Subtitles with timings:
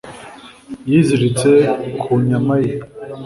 [0.89, 1.49] yiziritse
[2.01, 2.73] ku nyama ye